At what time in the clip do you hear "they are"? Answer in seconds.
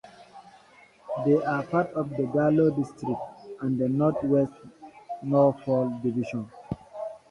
1.23-1.61